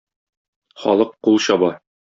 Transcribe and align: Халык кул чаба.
Халык 0.85 1.15
кул 1.27 1.41
чаба. 1.49 1.75